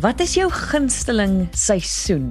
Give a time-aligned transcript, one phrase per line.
[0.00, 2.30] Wat is jou gunsteling seisoen?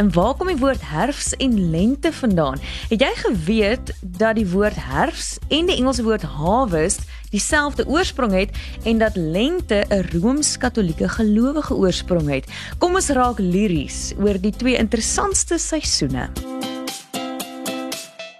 [0.00, 2.56] En waar kom die woord herfs en lente vandaan?
[2.88, 8.56] Het jy geweet dat die woord herfs en die Engelse woord harvest dieselfde oorsprong het
[8.88, 12.48] en dat lente 'n rooms-katolieke gelowige oorsprong het?
[12.78, 16.30] Kom ons raak liries oor die twee interessantste seisoene.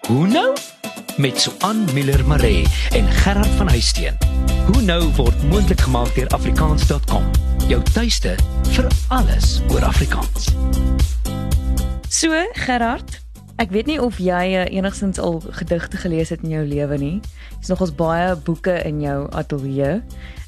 [0.08, 0.71] Hoe nou?
[1.16, 4.16] Met Suan Miller Maree en Gerard van Huisteen.
[4.72, 7.30] Hoe nou word moontlik gemaak deur afrikaans.com.
[7.68, 8.34] Jou tuiste
[8.72, 10.48] vir alles oor Afrikaans.
[12.08, 13.20] So, Gerard,
[13.60, 17.16] ek weet nie of jy uh, enigstens al gedigte gelees het in jou lewe nie.
[17.58, 20.00] Dis nogals baie boeke in jou ateljee.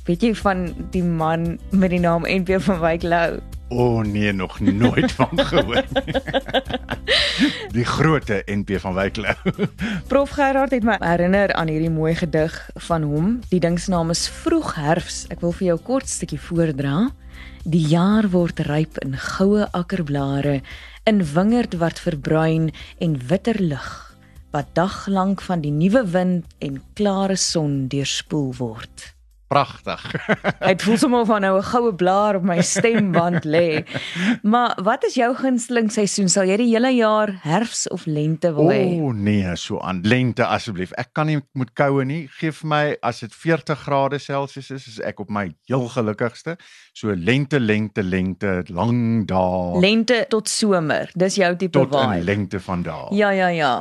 [0.08, 3.40] Weet jy van die man met die naam NP van Wyk Lou?
[3.74, 5.84] O oh, nee, nog nooit van gehoor.
[7.76, 9.34] die grootte NP van Wyk Lou.
[10.06, 12.54] Prof Gerard het my herinner aan hierdie mooi gedig
[12.86, 13.40] van hom.
[13.50, 15.24] Die ding se naam is Vroeg Herfs.
[15.34, 17.08] Ek wil vir jou kort stukkie voordra.
[17.66, 20.60] Die jaar word ryp in goue akkerblare
[21.10, 22.70] in wingerd wat verbruin
[23.02, 23.90] en witter lig
[24.54, 29.10] wat daglank van die nuwe wind en klare son deurspoel word.
[29.46, 30.00] Pragtig.
[30.68, 33.84] Dit voel sommer van nou 'n goue blaar op my stemband lê.
[34.42, 36.28] Maar wat is jou gunsteling seisoen?
[36.28, 38.84] Sal jy die hele jaar herfs of lente wil hê?
[39.00, 40.92] O oh, nee, so aan lente asseblief.
[40.96, 42.28] Ek kan nie met koue nie.
[42.40, 46.56] Geef my as dit 40 grade Celsius is, is ek op my heel gelukkigste.
[46.92, 49.80] So lente, lente, lente, lang dae.
[49.80, 51.10] Lente tot somer.
[51.14, 52.18] Dis jou tipe tot vibe.
[52.18, 53.14] Tot lente van dae.
[53.14, 53.74] Ja, ja, ja.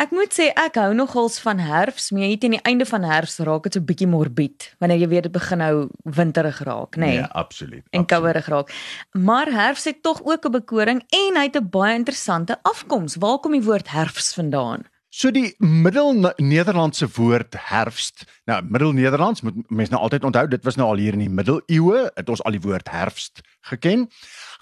[0.00, 3.38] Ek moet sê ek hou nogals van herfs, maar jy teen die einde van herfs
[3.44, 5.74] raak dit so bietjie morbied wanneer jy weet dit begin nou
[6.16, 7.10] winterig raak, nê?
[7.10, 7.18] Nee?
[7.20, 7.84] Ja, absoluut.
[7.90, 8.72] En kouerig raak.
[9.12, 13.16] Maar herfs het tog ook 'n bekoring en hy het 'n baie interessante afkoms.
[13.16, 14.86] Waar kom die woord herfs vandaan?
[15.12, 18.24] So die Middel-Nederlandse woord herfst.
[18.48, 22.06] Nou Middel-Nederlands moet mense nou altyd onthou, dit was nou al hier in die middeleeue,
[22.14, 24.06] het ons al die woord herfst geken.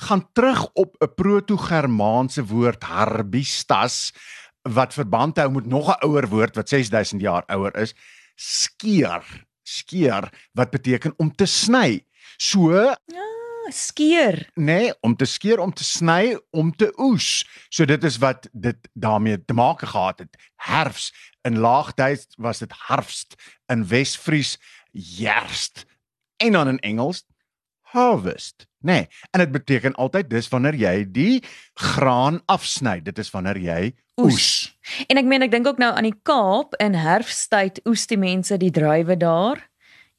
[0.09, 4.13] Gaan terug op 'n proto-Germaanse woord harbistas
[4.63, 7.95] wat verband hou met nog 'n ouer woord wat 6000 jaar ouer is,
[8.35, 12.01] skeer skeer wat beteken om te sny.
[12.41, 13.29] So ja,
[13.69, 14.51] skeer.
[14.55, 17.45] Nee, om te skeer, om te sny, om te oes.
[17.69, 20.37] So dit is wat dit daarmee te maak gehad het.
[20.57, 21.11] Herfs
[21.47, 23.37] in laagtyd was dit harfst
[23.73, 24.57] in Wesfries
[24.93, 25.87] jerst
[26.37, 27.25] en dan in Engels
[27.93, 28.67] harvest.
[28.81, 31.43] Nee, en dit beteken altyd dis wanneer jy die
[31.75, 33.01] graan afsny.
[33.05, 34.33] Dit is wanneer jy oes.
[34.33, 34.51] oes.
[35.09, 38.57] En ek meen ek dink ook nou aan die Kaap in herfsttyd oes die mense
[38.61, 39.61] die druiwe daar.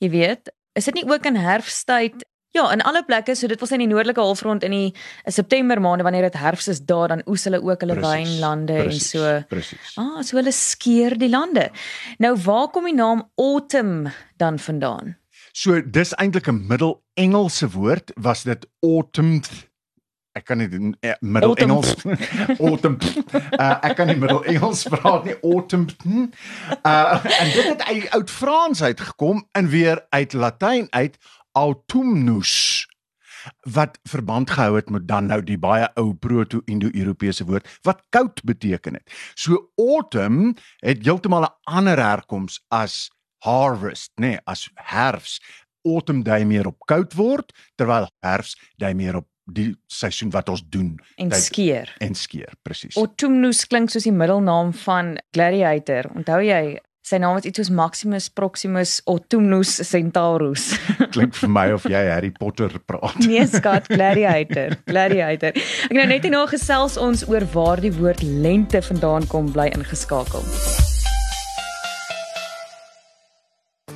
[0.01, 3.71] Jy weet, is dit nie ook in herfsttyd Ja, in alle plekke, so dit was
[3.71, 7.23] in die noordelike halfrond in die in September maande wanneer dit herfs is daar, dan
[7.31, 9.37] oes hulle ook hulle wynlande en so.
[9.47, 9.93] Presies.
[9.95, 11.69] Ah, so hulle skeer die lande.
[12.19, 14.11] Nou waar kom die naam autumn
[14.41, 15.15] dan vandaan?
[15.51, 19.41] So dis eintlik 'n middel-Engelse woord, was dit autumn
[20.31, 21.95] ek kan nie uh, middel Engels
[22.59, 22.97] autumn.
[23.61, 25.89] Uh, ek kan nie middel Engels praat nie autumn.
[26.81, 31.17] Uh, en dit het uit oud Frans uitgekom en weer uit Latyn uit
[31.51, 32.87] autumnus
[33.73, 38.99] wat verband gehou het met dan nou die baie ou proto-indo-europese woord wat koud beteken
[38.99, 39.15] het.
[39.33, 43.09] So autumn het heeltemal 'n ander herkoms as
[43.45, 45.39] harvest, nê, nee, as herfs.
[45.87, 50.61] Autumn dui meer op koud word terwyl herfs dui meer op die seisoen wat ons
[50.69, 52.95] doen en tyd, skeer en skeer presies.
[52.99, 56.11] Autumnus klink soos die middelnaam van Gladiator.
[56.15, 60.69] Onthou jy sy naam was iets soos Maximus Proximus Autumnus Centaurus.
[61.15, 63.17] klink vir my of jy Harry Potter praat.
[63.25, 65.57] nee, skat Gladiator, Gladiator.
[65.89, 70.45] Ek nou net hierna gesels ons oor waar die woord lente vandaan kom bly ingeskakel.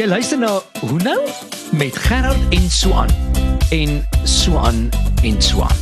[0.00, 1.18] Jy luister na Hoe nou
[1.76, 3.10] met Gerard en Swan
[3.68, 4.88] en Swan
[5.22, 5.76] en Swan.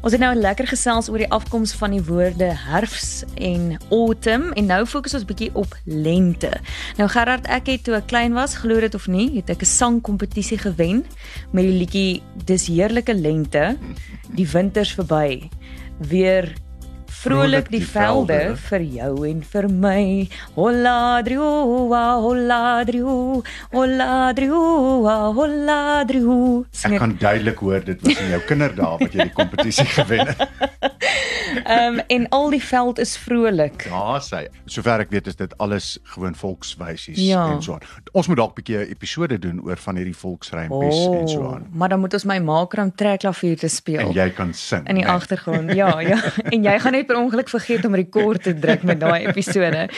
[0.00, 4.72] Ons het nou lekker gesels oor die afkoms van die woorde herfs en autumn en
[4.72, 6.54] nou fokus ons bietjie op lente.
[6.96, 9.74] Nou Gerard, ek het toe ek klein was, glo dit of nie, het ek 'n
[9.74, 11.04] sangkompetisie gewen
[11.52, 13.76] met die liedjie Dis heerlike lente,
[14.32, 15.50] die winters verby.
[16.00, 16.54] Weer
[17.22, 18.38] Vrolik die velde
[18.68, 20.02] vir jou en vir my.
[20.56, 21.46] Holladrio,
[22.24, 24.62] holladrio, holladrio,
[25.38, 26.38] holladrio.
[26.84, 30.44] Ek kan duidelik hoor dit was in jou kinderdae wat jy die kompetisie gewen het.
[31.64, 33.84] Ehm um, en al die veld is vrolik.
[33.88, 34.48] Ja, sê.
[34.64, 37.50] Sover ek weet is dit alles gewoon volkswysies Ja.
[37.52, 37.80] en so aan.
[38.12, 41.66] Ons moet dalk 'n bietjie 'n episode doen oor van hierdie volksrympies en so aan.
[41.72, 43.98] maar dan moet ons my maak om trekklavier te speel.
[43.98, 44.88] En jy kan sing.
[44.88, 45.08] in die né?
[45.10, 45.72] agtergrond.
[45.72, 46.18] Ja, ja.
[46.54, 49.88] En jy gaan net per ongeluk vergeet om rekord te druk met daai episode.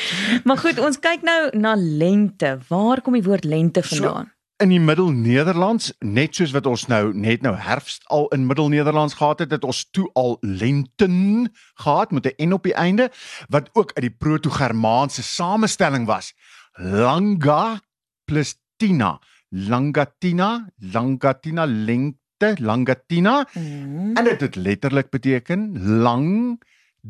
[0.44, 2.58] Maar goed, ons kyk nou na lente.
[2.68, 4.30] Waar kom die woord lente vandaan?
[4.62, 9.42] In die Middel-Nederlands, net soos wat ons nou net nou herfst al in Middel-Nederlands gehad
[9.44, 11.50] het, het ons toe al lenten
[11.82, 13.10] gehad met 'n n op die einde
[13.48, 16.32] wat ook uit die proto-germaanse samestelling was.
[16.72, 17.80] Langa
[18.24, 19.20] plus tina.
[19.48, 24.16] Langatina, langatina lengte, langatina Hmm.
[24.16, 26.60] en dit het letterlik beteken lang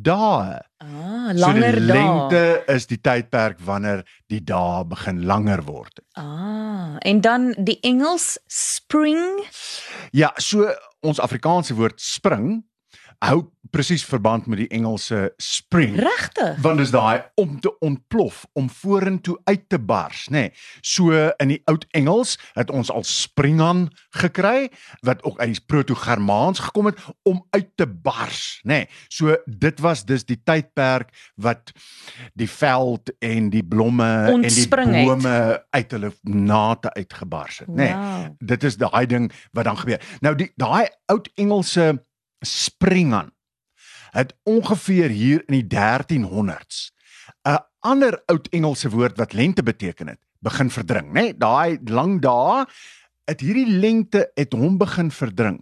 [0.03, 0.61] dae.
[0.83, 1.95] Ah, so langer die dae.
[1.95, 6.01] lengte is die tydperk wanneer die dae begin langer word.
[6.21, 9.45] Ah, en dan die Engels spring.
[10.13, 10.69] Ja, so
[11.01, 12.65] ons Afrikaanse woord spring
[13.19, 15.97] hou presies verband met die Engelse spring.
[15.99, 16.55] Regtig?
[16.63, 20.47] Want dis daai om te ontplof, om vorentoe uit te bars, nê.
[20.47, 20.53] Nee.
[20.81, 23.89] So in die oud Engels het ons al springan
[24.21, 24.69] gekry
[25.07, 28.85] wat ook uit die proto-germaans gekom het om uit te bars, nê.
[28.87, 28.89] Nee.
[29.09, 31.73] So dit was dus die tydperk wat
[32.39, 35.03] die veld en die blomme Ontspring en het.
[35.03, 37.75] die bome uit hulle nate uitgebars het, nê.
[37.75, 38.37] Nee Wow.
[38.39, 40.03] dit is daai ding wat dan gebeur.
[40.21, 42.06] Nou die daai oud Engelse
[42.41, 43.33] springan
[44.17, 46.93] het ongeveer hier in die 1300s
[47.45, 51.13] 'n ander oud Engelse woord wat lente beteken het, begin verdring, né?
[51.13, 52.67] Nee, daai lang dae
[53.27, 55.61] het hierdie lengte het hom begin verdring.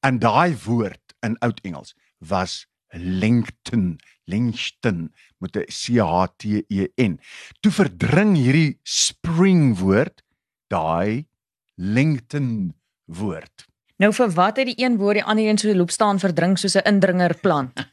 [0.00, 2.66] En daai woord in oud Engels was
[2.96, 7.18] lengten, lengten met 'n C H T E N.
[7.60, 10.22] Toe verdring hierdie spring woord
[10.68, 11.26] daai
[11.74, 13.66] lengten woord.
[13.96, 16.76] Nou vir wat het die een woord die ander een so loop staan verdrink soos
[16.76, 17.72] 'n indringer plant?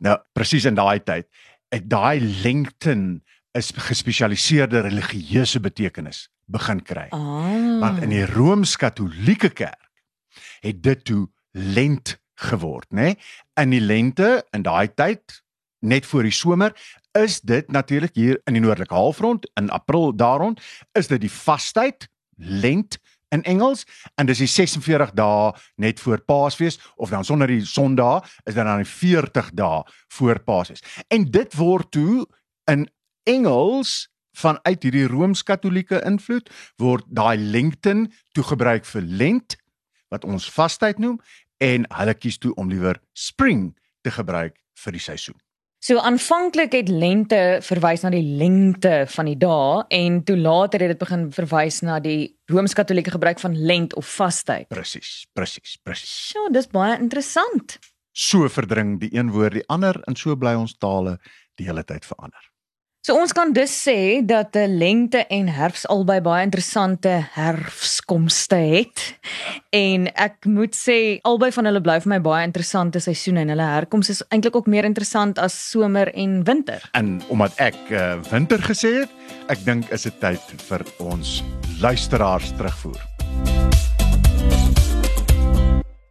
[0.00, 1.26] Nou, presies in daai tyd,
[1.68, 3.22] daai lengten
[3.52, 7.06] is gespesialiseerde religieuse betekenis begin kry.
[7.10, 7.80] Ah.
[7.80, 9.90] Want in die Rooms-Katolieke Kerk
[10.60, 13.12] het dit toe lent geword, nê?
[13.12, 13.18] Nee?
[13.60, 15.42] In die lente in daai tyd,
[15.84, 16.72] net voor die somer,
[17.12, 20.60] is dit natuurlik hier in die noordelike halfrond in April daarrond,
[20.92, 22.98] is dit die vastyd, lent
[23.34, 23.84] in Engels
[24.14, 25.50] en dis die 46 dae
[25.80, 29.82] net voor Paasfees of dan sonder die Sondag is dit dan die 40 dae
[30.16, 30.82] voor Paasfees.
[31.08, 32.26] En dit word toe
[32.70, 32.88] in
[33.28, 36.50] Engels vanuit hierdie Rooms-Katolieke invloed
[36.80, 39.56] word daai lengten toe gebruik vir lent
[40.10, 41.18] wat ons vastyd noem
[41.62, 43.70] en hulle kies toe om liewer spring
[44.02, 45.36] te gebruik vir die seisoen.
[45.80, 50.92] So aanvanklik het lente verwys na die lengte van die dae en toe later het
[50.92, 54.68] dit begin verwys na die Rooms-Katolieke gebruik van lent of vastyd.
[54.68, 56.12] Presies, presies, presies.
[56.28, 57.78] Sjoe, dis baie interessant.
[58.12, 61.16] So verdring die een woord die ander en so bly ons tale
[61.56, 62.44] die hele tyd verander.
[63.00, 69.16] So ons kan dus sê dat 'n lente en herfs albei baie interessante herfskomste het.
[69.70, 73.62] En ek moet sê albei van hulle bly vir my baie interessante seisoene en hulle
[73.62, 76.90] herkoms is eintlik ook meer interessant as somer en winter.
[76.92, 79.10] En omdat ek uh, winter gesê het,
[79.48, 81.42] ek dink is dit tyd vir ons
[81.80, 83.09] luisteraars terugvoer.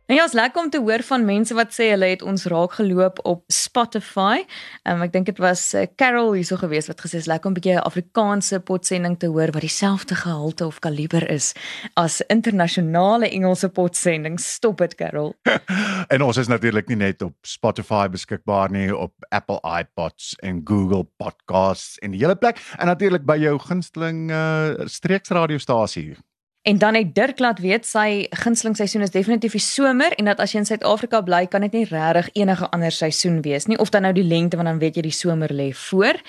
[0.09, 2.79] En ja, is lekker om te hoor van mense wat sê hulle het ons raak
[2.79, 4.39] geloop op Spotify.
[4.81, 7.59] Um, ek dink dit was uh, Carol hierso gewees wat gesê is lekker om 'n
[7.59, 11.53] bietjie 'n Afrikaanse potsending te hoor wat dieselfde gehalte of kaliber is
[11.93, 14.39] as internasionale Engelse potsending.
[14.39, 15.35] Stop dit, Carol.
[16.13, 21.05] En ons is natuurlik nie net op Spotify beskikbaar nie, op Apple iPods en Google
[21.17, 26.17] Podcasts en die hele plek en natuurlik by jou gunsteling uh, streeksradiostasie.
[26.61, 30.41] En dan het Dirk laat weet sy gunsteling seisoen is definitief die somer en dat
[30.43, 33.93] as jy in Suid-Afrika bly, kan dit nie regtig enige ander seisoen wees nie of
[33.95, 36.19] dan nou die lente want dan weet jy die somer lê voor.